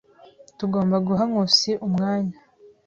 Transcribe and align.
Tugomba 0.57 0.95
guha 1.07 1.23
Nkusi 1.29 1.71
umwanya. 1.87 2.37